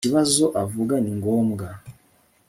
[0.03, 1.67] Ikibazo avuga ni ngombwa